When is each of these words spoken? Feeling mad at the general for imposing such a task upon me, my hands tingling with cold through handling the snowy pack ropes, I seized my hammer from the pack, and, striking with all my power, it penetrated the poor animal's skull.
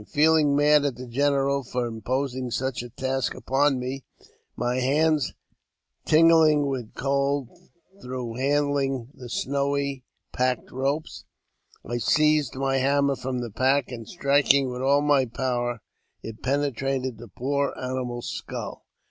Feeling 0.09 0.55
mad 0.55 0.83
at 0.83 0.95
the 0.95 1.05
general 1.05 1.61
for 1.63 1.85
imposing 1.85 2.49
such 2.49 2.81
a 2.81 2.89
task 2.89 3.35
upon 3.35 3.77
me, 3.77 4.03
my 4.57 4.77
hands 4.77 5.35
tingling 6.05 6.65
with 6.65 6.95
cold 6.95 7.47
through 8.01 8.33
handling 8.33 9.09
the 9.13 9.29
snowy 9.29 10.03
pack 10.33 10.71
ropes, 10.71 11.25
I 11.87 11.99
seized 11.99 12.55
my 12.55 12.77
hammer 12.77 13.15
from 13.15 13.41
the 13.41 13.51
pack, 13.51 13.91
and, 13.91 14.09
striking 14.09 14.71
with 14.71 14.81
all 14.81 15.01
my 15.03 15.25
power, 15.25 15.83
it 16.23 16.41
penetrated 16.41 17.19
the 17.19 17.27
poor 17.27 17.71
animal's 17.77 18.25
skull. 18.27 18.87